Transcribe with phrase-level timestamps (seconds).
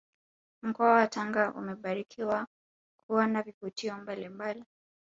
[0.61, 2.47] Mkoa wa Tanga umebarikiwa
[3.07, 4.65] kuwa na vivutio mbalimbali